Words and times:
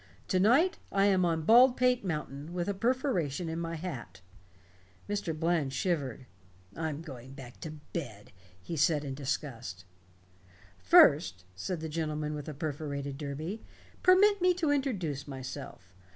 To 0.29 0.39
night 0.39 0.79
I 0.91 1.05
am 1.05 1.25
on 1.25 1.45
Baldpate 1.45 2.03
Mountain, 2.03 2.53
with 2.53 2.67
a 2.67 2.73
perforation 2.73 3.49
in 3.49 3.59
my 3.59 3.75
hat." 3.75 4.21
Mr. 5.07 5.39
Bland 5.39 5.73
shivered. 5.73 6.25
"I'm 6.75 7.03
going 7.03 7.33
back 7.33 7.59
to 7.59 7.73
bed," 7.93 8.31
he 8.59 8.75
said 8.75 9.03
in 9.05 9.13
disgust. 9.13 9.85
"First," 10.79 11.45
went 11.69 11.77
on 11.77 11.81
the 11.83 11.89
gentleman 11.89 12.33
with 12.33 12.45
the 12.45 12.55
perforated 12.55 13.19
derby, 13.19 13.61
"permit 14.01 14.41
me 14.41 14.55
to 14.55 14.71
introduce 14.71 15.27
myself. 15.27 15.93